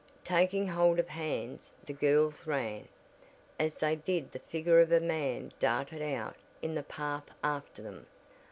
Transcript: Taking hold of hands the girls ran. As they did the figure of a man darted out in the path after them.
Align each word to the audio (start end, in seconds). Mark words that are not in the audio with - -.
Taking 0.25 0.65
hold 0.67 0.97
of 0.97 1.09
hands 1.09 1.75
the 1.85 1.93
girls 1.93 2.47
ran. 2.47 2.87
As 3.59 3.75
they 3.75 3.95
did 3.95 4.31
the 4.31 4.39
figure 4.39 4.79
of 4.81 4.91
a 4.91 4.99
man 4.99 5.53
darted 5.59 6.01
out 6.01 6.37
in 6.63 6.73
the 6.73 6.81
path 6.81 7.29
after 7.43 7.83
them. 7.83 8.07